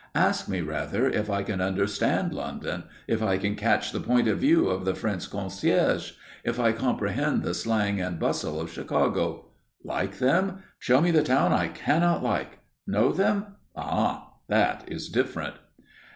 [0.15, 4.39] Ask me, rather, if I can understand London, if I can catch the point of
[4.39, 9.51] view of the French concierge, if I comprehend the slang and bustle of Chicago?
[9.83, 10.63] Like them?
[10.79, 12.61] Show me the town I cannot like!
[12.87, 13.57] Know them?
[13.75, 15.57] Ah, that is different!